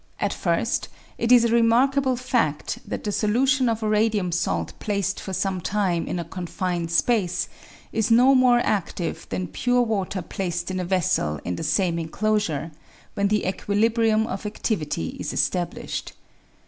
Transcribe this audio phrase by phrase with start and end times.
[0.19, 0.87] At first,
[1.19, 5.61] it is a remarkable fad that the solution of a radium salt placed for some
[5.61, 7.47] time in a confined space
[7.91, 12.71] is no more adtive than pure water placed in a vessel in the same enclosure,
[13.13, 16.13] when the equilibrium of adlivity is established.